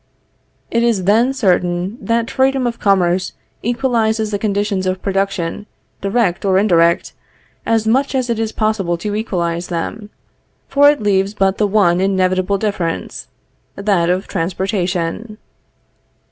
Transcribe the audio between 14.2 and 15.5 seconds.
transportation.